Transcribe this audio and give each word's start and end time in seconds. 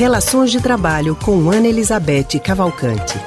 Relações 0.00 0.50
de 0.50 0.62
Trabalho 0.62 1.14
com 1.14 1.50
Ana 1.50 1.68
Elizabeth 1.68 2.40
Cavalcante. 2.42 3.18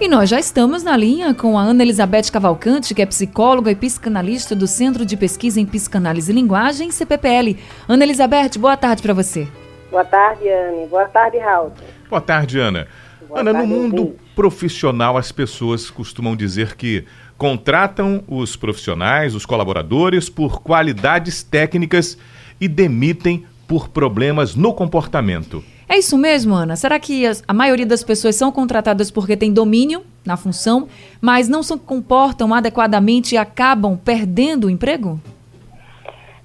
E 0.00 0.08
nós 0.08 0.30
já 0.30 0.40
estamos 0.40 0.82
na 0.82 0.96
linha 0.96 1.34
com 1.34 1.58
a 1.58 1.62
Ana 1.62 1.82
Elizabeth 1.82 2.30
Cavalcante, 2.32 2.94
que 2.94 3.02
é 3.02 3.04
psicóloga 3.04 3.70
e 3.70 3.74
psicanalista 3.74 4.56
do 4.56 4.66
Centro 4.66 5.04
de 5.04 5.14
Pesquisa 5.14 5.60
em 5.60 5.66
Psicanálise 5.66 6.32
e 6.32 6.34
Linguagem, 6.34 6.90
CPPL. 6.90 7.58
Ana 7.86 8.02
Elizabeth, 8.02 8.58
boa 8.58 8.74
tarde 8.74 9.02
para 9.02 9.12
você. 9.12 9.46
Boa 9.90 10.06
tarde, 10.06 10.48
Anne. 10.48 10.86
Boa 10.86 11.06
tarde, 11.06 11.36
Raul. 11.36 11.72
Boa 12.08 12.22
tarde, 12.22 12.58
Ana. 12.58 12.88
Boa 13.28 13.40
Ana, 13.40 13.52
tarde, 13.52 13.68
no 13.68 13.76
mundo 13.76 14.16
profissional, 14.34 15.18
as 15.18 15.30
pessoas 15.30 15.90
costumam 15.90 16.34
dizer 16.34 16.76
que 16.76 17.04
contratam 17.36 18.24
os 18.26 18.56
profissionais, 18.56 19.34
os 19.34 19.44
colaboradores, 19.44 20.30
por 20.30 20.62
qualidades 20.62 21.42
técnicas 21.42 22.16
e 22.58 22.66
demitem 22.66 23.44
por 23.72 23.88
problemas 23.88 24.54
no 24.54 24.74
comportamento. 24.74 25.64
É 25.88 25.96
isso 25.96 26.18
mesmo, 26.18 26.54
Ana? 26.54 26.76
Será 26.76 27.00
que 27.00 27.24
a 27.48 27.54
maioria 27.54 27.86
das 27.86 28.04
pessoas 28.04 28.36
são 28.36 28.52
contratadas 28.52 29.10
porque 29.10 29.34
tem 29.34 29.50
domínio 29.50 30.04
na 30.26 30.36
função, 30.36 30.86
mas 31.22 31.48
não 31.48 31.62
se 31.62 31.74
comportam 31.78 32.52
adequadamente 32.52 33.34
e 33.34 33.38
acabam 33.38 33.96
perdendo 33.96 34.66
o 34.66 34.70
emprego? 34.70 35.18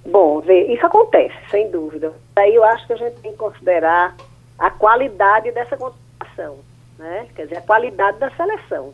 Bom, 0.09 0.40
vê, 0.40 0.73
isso 0.73 0.86
acontece, 0.86 1.36
sem 1.52 1.70
dúvida. 1.70 2.13
Aí 2.38 2.55
eu 2.55 2.63
acho 2.63 2.88
que 2.88 2.94
a 2.94 2.98
gente 2.98 3.16
tem 3.16 3.34
que 3.34 3.38
considerar 3.38 4.16
a 4.58 4.70
qualidade 4.70 5.52
dessa 5.52 5.75
contratação, 5.75 6.59
né? 6.98 7.28
Quer 7.36 7.48
dizer, 7.48 7.58
a 7.58 7.62
qualidade 7.62 8.20
da 8.20 8.31
seleção. 8.31 8.94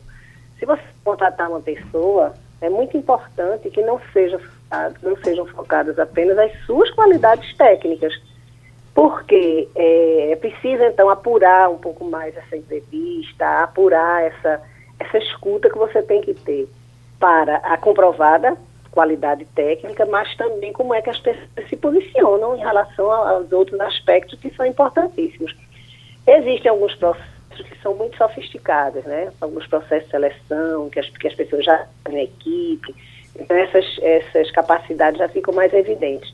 Se 0.58 0.66
você 0.66 0.82
contratar 1.04 1.52
uma 1.52 1.62
pessoa, 1.62 2.34
é 2.64 2.70
muito 2.70 2.96
importante 2.96 3.70
que 3.70 3.82
não 3.82 4.00
seja 4.14 4.40
não 5.04 5.16
sejam 5.18 5.46
focadas 5.46 6.00
apenas 6.00 6.36
as 6.38 6.52
suas 6.66 6.90
qualidades 6.92 7.56
técnicas, 7.56 8.12
porque 8.96 9.68
é, 9.76 10.32
é 10.32 10.36
preciso 10.36 10.82
então 10.82 11.10
apurar 11.10 11.70
um 11.70 11.78
pouco 11.78 12.06
mais 12.06 12.36
essa 12.36 12.58
entrevista, 12.58 13.64
apurar 13.64 14.24
essa, 14.24 14.62
essa 14.98 15.18
escuta 15.20 15.70
que 15.70 15.78
você 15.78 16.02
tem 16.02 16.22
que 16.22 16.34
ter 16.34 16.68
para 17.20 17.58
a 17.58 17.78
comprovada 17.78 18.58
qualidade 18.90 19.46
técnica, 19.54 20.06
mas 20.06 20.36
também 20.38 20.72
como 20.72 20.94
é 20.94 21.02
que 21.02 21.10
as 21.10 21.20
pessoas 21.20 21.48
se 21.68 21.76
posicionam 21.76 22.56
em 22.56 22.60
relação 22.60 23.12
aos 23.12 23.52
outros 23.52 23.80
aspectos 23.80 24.40
que 24.40 24.54
são 24.56 24.66
importantíssimos. 24.66 25.56
Existem 26.26 26.72
alguns 26.72 26.96
processos 26.96 27.33
que 27.58 27.82
são 27.82 27.96
muito 27.96 28.18
sofisticados, 28.18 29.04
né? 29.04 29.32
Alguns 29.42 29.68
processos 29.68 30.06
de 30.06 30.12
seleção, 30.12 30.90
que 30.90 31.00
as, 31.00 31.10
que 31.10 31.28
as 31.28 31.36
pessoas 31.36 31.66
já 31.66 31.86
têm 32.06 32.24
equipe, 32.24 32.96
então, 33.36 33.58
essas, 33.58 33.86
essas 34.02 34.52
capacidades 34.52 35.18
já 35.18 35.28
ficam 35.28 35.54
mais 35.54 35.74
evidentes. 35.74 36.34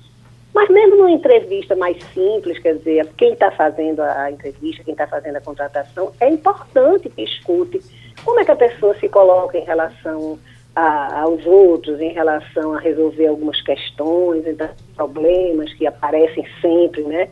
Mas 0.54 0.70
mesmo 0.70 0.96
numa 0.96 1.12
entrevista 1.12 1.76
mais 1.76 1.98
simples, 2.14 2.58
quer 2.60 2.76
dizer, 2.76 3.08
quem 3.18 3.34
está 3.34 3.52
fazendo 3.52 4.02
a 4.02 4.32
entrevista, 4.32 4.84
quem 4.84 4.94
está 4.94 5.08
fazendo 5.08 5.36
a 5.36 5.42
contratação, 5.42 6.12
é 6.20 6.28
importante 6.28 7.10
que 7.10 7.22
escute 7.22 7.80
como 8.26 8.40
é 8.40 8.46
que 8.46 8.52
a 8.52 8.56
pessoa 8.56 8.96
se 8.96 9.08
coloca 9.08 9.58
em 9.58 9.64
relação 9.64 10.40
a, 10.76 11.22
aos 11.22 11.46
outros, 11.46 12.02
em 12.02 12.12
relação 12.12 12.74
a 12.74 12.80
resolver 12.80 13.28
algumas 13.28 13.62
questões, 13.62 14.46
então, 14.48 14.70
problemas 14.96 15.72
que 15.74 15.86
aparecem 15.86 16.46
sempre, 16.62 17.04
né? 17.04 17.30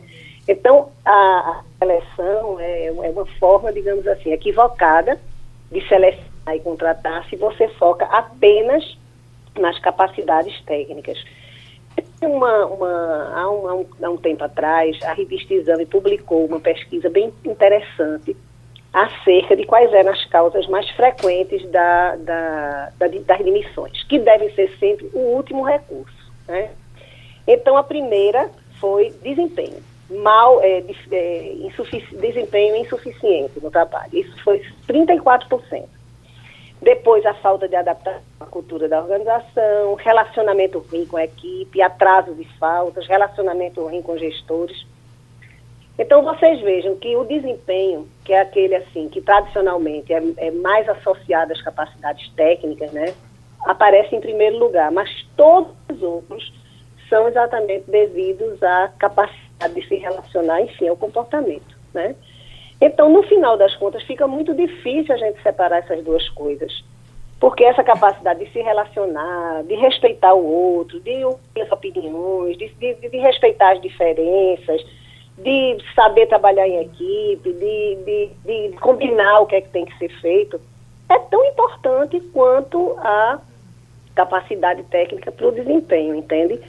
Então, 0.48 0.88
a, 1.04 1.62
seleção 1.78 2.58
é, 2.58 2.86
é 2.86 3.10
uma 3.10 3.26
forma, 3.38 3.70
digamos 3.70 4.06
assim, 4.06 4.32
equivocada 4.32 5.20
de 5.70 5.86
selecionar 5.86 6.56
e 6.56 6.60
contratar 6.60 7.28
se 7.28 7.36
você 7.36 7.68
foca 7.68 8.06
apenas 8.06 8.96
nas 9.58 9.78
capacidades 9.78 10.58
técnicas. 10.62 11.22
Uma, 12.22 12.64
uma, 12.66 13.32
há, 13.34 13.50
um, 13.50 13.86
há, 14.02 14.10
um, 14.10 14.16
tempo 14.16 14.42
atrás, 14.42 14.98
a 15.02 15.12
revista 15.12 15.52
Exame 15.52 15.84
publicou 15.84 16.46
uma 16.46 16.60
pesquisa 16.60 17.10
bem 17.10 17.32
interessante 17.44 18.34
acerca 18.92 19.54
de 19.54 19.66
quais 19.66 19.92
eram 19.92 20.12
as 20.12 20.24
causas 20.26 20.66
mais 20.68 20.88
frequentes 20.90 21.68
da, 21.70 22.16
da, 22.16 22.92
da, 22.98 23.06
das 23.06 23.38
demissões, 23.38 24.02
que 24.04 24.18
devem 24.18 24.50
ser 24.54 24.74
sempre 24.78 25.10
o 25.12 25.18
último 25.18 25.62
recurso. 25.62 26.32
Né? 26.46 26.70
Então, 27.46 27.76
a 27.76 27.82
primeira 27.82 28.48
foi 28.80 29.10
desempenho. 29.22 29.82
Mal, 30.10 30.62
é, 30.62 30.82
é, 31.12 31.52
insufici 31.54 32.16
desempenho 32.16 32.76
insuficiente 32.76 33.60
no 33.60 33.70
trabalho. 33.70 34.08
Isso 34.12 34.42
foi 34.42 34.62
34%. 34.88 35.84
Depois, 36.80 37.26
a 37.26 37.34
falta 37.34 37.68
de 37.68 37.74
adaptação 37.74 38.22
à 38.38 38.46
cultura 38.46 38.88
da 38.88 39.00
organização, 39.00 39.94
relacionamento 39.94 40.78
ruim 40.78 41.04
com 41.06 41.16
a 41.16 41.24
equipe, 41.24 41.82
atrasos 41.82 42.38
e 42.38 42.44
faltas, 42.58 43.06
relacionamento 43.06 43.82
ruim 43.82 44.00
com 44.00 44.16
gestores. 44.16 44.86
Então, 45.98 46.22
vocês 46.22 46.60
vejam 46.60 46.94
que 46.94 47.16
o 47.16 47.24
desempenho, 47.24 48.08
que 48.24 48.32
é 48.32 48.40
aquele 48.40 48.76
assim, 48.76 49.08
que 49.08 49.20
tradicionalmente 49.20 50.12
é, 50.12 50.22
é 50.36 50.50
mais 50.52 50.88
associado 50.88 51.52
às 51.52 51.60
capacidades 51.60 52.30
técnicas, 52.34 52.92
né, 52.92 53.12
aparece 53.66 54.14
em 54.14 54.20
primeiro 54.20 54.56
lugar, 54.58 54.92
mas 54.92 55.10
todos 55.36 55.74
os 55.90 56.00
outros 56.00 56.52
são 57.08 57.26
exatamente 57.26 57.90
devidos 57.90 58.62
à 58.62 58.92
capacidade 58.96 59.47
de 59.66 59.88
se 59.88 59.96
relacionar, 59.96 60.60
enfim, 60.62 60.88
ao 60.88 60.96
comportamento, 60.96 61.76
né? 61.92 62.14
Então, 62.80 63.08
no 63.08 63.22
final 63.24 63.56
das 63.56 63.74
contas, 63.74 64.02
fica 64.04 64.28
muito 64.28 64.54
difícil 64.54 65.12
a 65.12 65.18
gente 65.18 65.42
separar 65.42 65.78
essas 65.78 66.04
duas 66.04 66.28
coisas. 66.28 66.84
Porque 67.40 67.64
essa 67.64 67.82
capacidade 67.82 68.44
de 68.44 68.52
se 68.52 68.60
relacionar, 68.60 69.64
de 69.64 69.74
respeitar 69.74 70.34
o 70.34 70.44
outro, 70.44 71.00
de 71.00 71.24
ouvir 71.24 71.62
as 71.62 71.70
opiniões, 71.70 72.56
de, 72.56 72.68
de, 72.74 72.94
de 72.94 73.18
respeitar 73.18 73.72
as 73.72 73.80
diferenças, 73.80 74.84
de 75.38 75.78
saber 75.94 76.26
trabalhar 76.26 76.66
em 76.66 76.80
equipe, 76.80 77.52
de, 77.52 78.30
de, 78.44 78.76
combinar 78.78 79.40
o 79.40 79.46
que 79.46 79.56
é 79.56 79.60
que 79.60 79.68
tem 79.68 79.84
que 79.84 79.96
ser 79.98 80.08
feito, 80.20 80.60
é 81.08 81.18
tão 81.18 81.44
importante 81.44 82.20
quanto 82.32 82.96
a 82.98 83.40
capacidade 84.18 84.82
técnica 84.84 85.30
para 85.30 85.46
o 85.46 85.52
desempenho, 85.52 86.12
entende? 86.12 86.60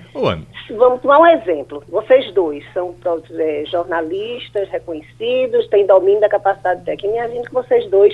Vamos 0.70 1.02
tomar 1.02 1.18
um 1.18 1.26
exemplo. 1.26 1.84
Vocês 1.90 2.32
dois 2.32 2.64
são 2.74 2.94
é, 3.40 3.64
jornalistas 3.66 4.70
reconhecidos, 4.70 5.68
têm 5.70 5.88
domínio 5.88 6.22
da 6.22 6.30
capacidade 6.30 6.86
técnica. 6.86 7.18
Imagina 7.18 7.44
que 7.44 7.54
vocês 7.54 7.90
dois 7.90 8.14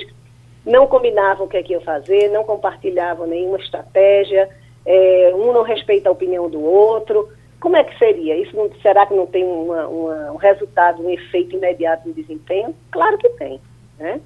não 0.64 0.86
combinavam 0.86 1.44
o 1.44 1.48
que 1.48 1.58
é 1.58 1.62
que 1.62 1.74
iam 1.74 1.82
fazer, 1.82 2.30
não 2.30 2.44
compartilhavam 2.44 3.26
nenhuma 3.26 3.58
estratégia, 3.58 4.48
é, 4.86 5.32
um 5.34 5.52
não 5.52 5.62
respeita 5.62 6.08
a 6.08 6.12
opinião 6.12 6.48
do 6.48 6.64
outro. 6.64 7.28
Como 7.60 7.76
é 7.76 7.84
que 7.84 7.98
seria? 7.98 8.38
Isso 8.38 8.56
não, 8.56 8.70
será 8.80 9.04
que 9.04 9.12
não 9.12 9.26
tem 9.26 9.44
uma, 9.44 9.86
uma, 9.86 10.32
um 10.32 10.36
resultado, 10.36 11.02
um 11.02 11.10
efeito 11.10 11.56
imediato 11.56 12.08
no 12.08 12.14
desempenho? 12.14 12.74
Claro 12.90 13.18
que 13.18 13.28
tem, 13.30 13.60
né? 13.98 14.18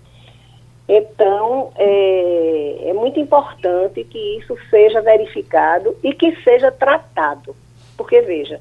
Então, 0.88 1.72
é, 1.76 2.88
é, 2.88 2.92
muito 2.92 3.20
importante 3.20 4.02
que 4.04 4.38
isso 4.38 4.56
seja 4.68 5.00
verificado 5.00 5.96
e 6.02 6.12
que 6.12 6.34
seja 6.42 6.72
tratado. 6.72 7.54
Porque, 7.96 8.20
veja, 8.22 8.60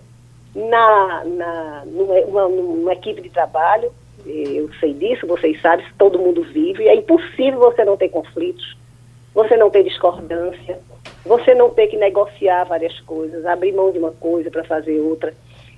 na, 0.54 1.24
na, 1.26 1.84
numa, 1.86 2.48
numa 2.48 2.94
equipe 2.94 3.22
de 3.22 3.30
trabalho, 3.30 3.92
eu 4.26 4.70
sei 4.80 4.94
disso, 4.94 5.26
vocês 5.26 5.60
sabem, 5.62 5.86
todo 5.98 6.20
mundo 6.20 6.44
vive, 6.44 6.88
é 6.88 6.96
impossível 6.96 7.60
você 7.60 7.84
não 7.84 7.98
ter 7.98 8.10
conflitos, 8.10 8.78
você 9.34 9.56
não 9.56 9.70
ter 9.70 9.84
discordância, 9.84 10.80
você 11.26 11.54
não 11.54 11.70
ter 11.70 11.88
que 11.88 11.98
negociar 11.98 12.66
várias 12.66 13.00
coisas, 13.02 13.46
abrir 13.46 13.72
mão 13.72 13.92
de 13.92 14.00
uma 14.00 14.12
coisa 14.12 14.52
para 14.52 14.64
fazer 14.64 15.00
outra. 15.00 15.34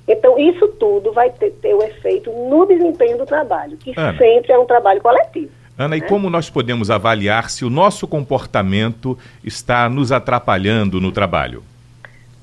Então, 0.07 0.37
isso 0.37 0.67
tudo 0.67 1.13
vai 1.13 1.29
ter, 1.29 1.51
ter 1.51 1.73
o 1.73 1.83
efeito 1.83 2.31
no 2.31 2.65
desempenho 2.65 3.17
do 3.17 3.25
trabalho, 3.25 3.77
que 3.77 3.93
Ana. 3.95 4.17
sempre 4.17 4.51
é 4.51 4.57
um 4.57 4.65
trabalho 4.65 5.01
coletivo. 5.01 5.60
Ana, 5.81 5.97
e 5.97 6.01
como 6.01 6.29
nós 6.29 6.47
podemos 6.47 6.91
avaliar 6.91 7.49
se 7.49 7.65
o 7.65 7.69
nosso 7.69 8.07
comportamento 8.07 9.17
está 9.43 9.89
nos 9.89 10.11
atrapalhando 10.11 11.01
no 11.01 11.11
trabalho? 11.11 11.63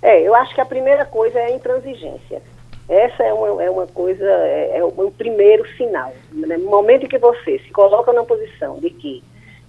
É, 0.03 0.21
eu 0.27 0.35
acho 0.35 0.55
que 0.55 0.61
a 0.61 0.67
primeira 0.67 1.05
coisa 1.05 1.39
é 1.39 1.47
a 1.47 1.51
intransigência. 1.51 2.43
Essa 2.89 3.23
é 3.23 3.33
uma, 3.33 3.63
é 3.63 3.71
uma 3.71 3.87
coisa, 3.87 4.25
é, 4.25 4.79
é 4.79 4.85
um 4.85 5.11
primeiro 5.11 5.65
sinal. 5.77 6.13
Né? 6.33 6.57
No 6.57 6.69
momento 6.69 7.05
em 7.05 7.09
que 7.09 7.19
você 7.19 7.61
se 7.61 7.71
coloca 7.71 8.13
na 8.13 8.25
posição 8.25 8.81
de 8.81 8.91
que 8.91 9.23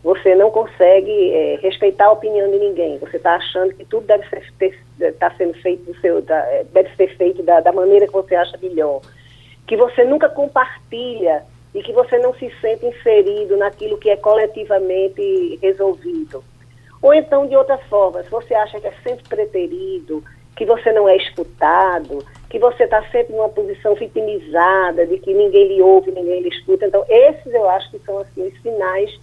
você 0.03 0.33
não 0.33 0.49
consegue 0.49 1.31
é, 1.31 1.59
respeitar 1.61 2.05
a 2.05 2.11
opinião 2.11 2.49
de 2.49 2.57
ninguém, 2.57 2.97
você 2.97 3.17
está 3.17 3.35
achando 3.35 3.73
que 3.75 3.85
tudo 3.85 4.07
deve 4.07 4.25
ser 4.29 5.13
tá 5.19 5.31
sendo 5.37 5.53
feito 5.55 5.91
do 5.91 5.99
seu, 5.99 6.21
da, 6.21 6.37
é, 6.47 6.65
deve 6.73 6.89
ser 6.95 7.15
feito 7.17 7.43
da, 7.43 7.59
da 7.59 7.71
maneira 7.71 8.07
que 8.07 8.13
você 8.13 8.33
acha 8.33 8.57
melhor, 8.57 9.01
que 9.67 9.77
você 9.77 10.03
nunca 10.05 10.27
compartilha 10.27 11.43
e 11.73 11.83
que 11.83 11.93
você 11.93 12.17
não 12.17 12.33
se 12.33 12.51
sente 12.61 12.85
inserido 12.85 13.57
naquilo 13.57 13.97
que 13.97 14.09
é 14.09 14.17
coletivamente 14.17 15.59
resolvido. 15.61 16.43
Ou 17.01 17.13
então, 17.13 17.47
de 17.47 17.55
outra 17.55 17.77
forma, 17.77 18.23
se 18.23 18.29
você 18.29 18.53
acha 18.53 18.79
que 18.79 18.87
é 18.87 18.93
sempre 19.03 19.27
preterido, 19.27 20.23
que 20.55 20.65
você 20.65 20.91
não 20.91 21.07
é 21.07 21.15
escutado, 21.15 22.25
que 22.49 22.59
você 22.59 22.83
está 22.83 23.01
sempre 23.09 23.33
numa 23.33 23.47
posição 23.47 23.95
vitimizada, 23.95 25.05
de 25.05 25.17
que 25.19 25.33
ninguém 25.33 25.67
lhe 25.67 25.81
ouve, 25.81 26.11
ninguém 26.11 26.41
lhe 26.41 26.49
escuta. 26.49 26.85
Então, 26.85 27.05
esses 27.07 27.53
eu 27.53 27.69
acho 27.69 27.89
que 27.91 27.99
são 27.99 28.17
assim, 28.17 28.47
os 28.47 28.61
sinais 28.61 29.19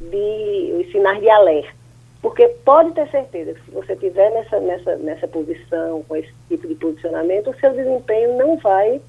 de, 0.00 0.74
os 0.80 0.90
sinais 0.90 1.20
de 1.20 1.28
alerta. 1.28 1.82
Porque 2.22 2.46
pode 2.64 2.92
ter 2.92 3.10
certeza 3.10 3.52
que 3.54 3.64
se 3.64 3.70
você 3.72 3.94
estiver 3.94 4.30
nessa, 4.30 4.60
nessa, 4.60 4.96
nessa 4.96 5.28
posição, 5.28 6.04
com 6.04 6.16
esse 6.16 6.32
tipo 6.48 6.68
de 6.68 6.76
posicionamento, 6.76 7.50
o 7.50 7.58
seu 7.58 7.72
desempenho 7.72 8.38
não 8.38 8.56
vai 8.58 9.00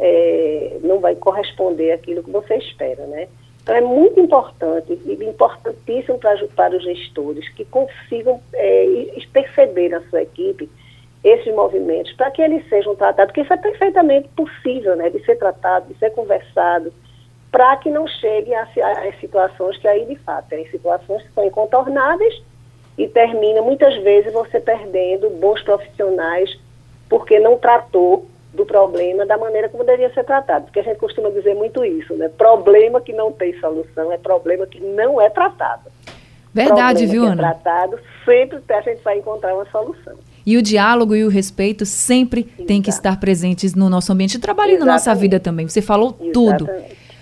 é, 0.00 0.78
não 0.82 1.00
vai 1.00 1.14
corresponder 1.14 1.92
àquilo 1.92 2.22
que 2.22 2.30
você 2.30 2.56
espera, 2.56 3.06
né? 3.06 3.28
Então 3.62 3.76
é 3.76 3.80
muito 3.80 4.18
importante 4.18 4.98
e 5.04 5.12
importantíssimo 5.24 6.18
para, 6.18 6.46
para 6.56 6.76
os 6.76 6.82
gestores 6.82 7.48
que 7.50 7.64
consigam 7.66 8.40
é, 8.54 8.86
perceber 9.32 9.90
na 9.90 10.00
sua 10.08 10.22
equipe 10.22 10.68
esses 11.22 11.52
movimentos 11.54 12.12
para 12.12 12.30
que 12.30 12.40
eles 12.40 12.66
sejam 12.68 12.94
tratados, 12.94 13.26
porque 13.26 13.42
isso 13.42 13.52
é 13.52 13.56
perfeitamente 13.56 14.28
possível, 14.28 14.96
né, 14.96 15.10
de 15.10 15.22
ser 15.24 15.36
tratado, 15.36 15.92
de 15.92 15.98
ser 15.98 16.10
conversado, 16.10 16.92
para 17.50 17.76
que 17.76 17.90
não 17.90 18.06
chegue 18.06 18.54
a, 18.54 18.62
a, 18.62 19.08
a, 19.08 19.12
situações 19.20 19.76
que 19.78 19.88
aí 19.88 20.04
de 20.06 20.16
fato 20.16 20.48
tem 20.48 20.66
situações 20.70 21.22
que 21.22 21.32
são 21.32 21.44
incontornáveis 21.44 22.42
e 22.96 23.06
termina 23.08 23.62
muitas 23.62 23.96
vezes 24.02 24.32
você 24.32 24.60
perdendo 24.60 25.30
bons 25.30 25.62
profissionais 25.62 26.58
porque 27.08 27.38
não 27.38 27.56
tratou 27.56 28.26
do 28.52 28.64
problema 28.64 29.26
da 29.26 29.36
maneira 29.36 29.68
como 29.68 29.84
deveria 29.84 30.12
ser 30.12 30.24
tratado. 30.24 30.66
Porque 30.66 30.80
a 30.80 30.82
gente 30.82 30.98
costuma 30.98 31.30
dizer 31.30 31.54
muito 31.54 31.84
isso, 31.84 32.14
né? 32.14 32.28
Problema 32.28 33.00
que 33.00 33.12
não 33.12 33.30
tem 33.30 33.58
solução 33.60 34.12
é 34.12 34.18
problema 34.18 34.66
que 34.66 34.80
não 34.80 35.20
é 35.20 35.28
tratado. 35.28 35.90
Verdade, 36.52 37.06
problema 37.06 37.12
viu, 37.12 37.22
que 37.22 37.28
Ana? 37.28 37.42
É 37.42 37.52
tratado, 37.52 37.98
sempre 38.24 38.60
a 38.68 38.80
gente 38.80 39.02
vai 39.02 39.18
encontrar 39.18 39.54
uma 39.54 39.66
solução. 39.66 40.14
E 40.44 40.56
o 40.56 40.62
diálogo 40.62 41.14
e 41.14 41.24
o 41.24 41.28
respeito 41.28 41.84
sempre 41.84 42.42
tem 42.42 42.80
que 42.80 42.88
estar 42.88 43.20
presentes 43.20 43.74
no 43.74 43.90
nosso 43.90 44.12
ambiente 44.12 44.32
de 44.32 44.38
trabalho 44.38 44.70
Exatamente. 44.70 44.82
e 44.82 44.86
na 44.86 44.92
nossa 44.94 45.14
vida 45.14 45.38
também. 45.38 45.68
Você 45.68 45.82
falou 45.82 46.16
Exatamente. 46.18 46.32
tudo. 46.32 46.68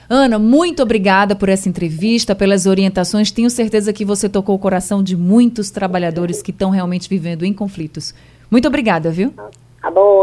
Ana, 0.08 0.38
muito 0.38 0.82
obrigada 0.82 1.34
por 1.34 1.48
essa 1.48 1.68
entrevista, 1.68 2.36
pelas 2.36 2.66
orientações. 2.66 3.32
Tenho 3.32 3.50
certeza 3.50 3.92
que 3.92 4.04
você 4.04 4.28
tocou 4.28 4.54
o 4.54 4.58
coração 4.58 5.02
de 5.02 5.16
muitos 5.16 5.70
trabalhadores 5.70 6.40
que 6.40 6.52
estão 6.52 6.70
realmente 6.70 7.08
vivendo 7.08 7.44
em 7.44 7.52
conflitos. 7.52 8.14
Muito 8.48 8.68
obrigada, 8.68 9.10
viu? 9.10 9.34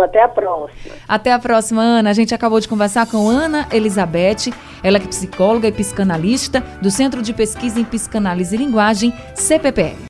Até 0.06 0.24
a 0.24 0.28
próxima. 0.28 0.96
Até 1.08 1.32
a 1.32 1.40
próxima, 1.40 1.82
Ana. 1.82 2.10
A 2.10 2.14
gente 2.14 2.34
acabou 2.34 2.60
de 2.60 2.68
conversar 2.68 3.06
com 3.08 3.28
Ana 3.28 3.68
Elizabeth, 3.72 4.54
ela 4.84 5.00
que 5.00 5.06
é 5.06 5.10
psicóloga 5.10 5.68
e 5.68 5.72
psicanalista 5.72 6.62
do 6.82 6.92
Centro 6.92 7.22
de 7.22 7.34
Pesquisa 7.34 7.80
em 7.80 7.86
Psicanálise 7.86 8.56
e 8.56 8.58
Linguagem, 8.58 9.14
CPPL. 9.34 9.98